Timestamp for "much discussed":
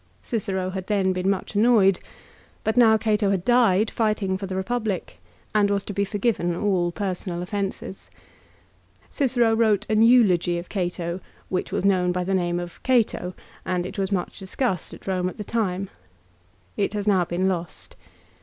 14.11-14.91